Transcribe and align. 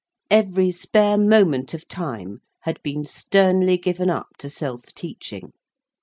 Every 0.31 0.71
spare 0.71 1.15
moment 1.15 1.75
of 1.75 1.87
time 1.87 2.39
had 2.61 2.81
been 2.81 3.05
sternly 3.05 3.77
given 3.77 4.09
up 4.09 4.29
to 4.39 4.49
self 4.49 4.85
teaching. 4.95 5.53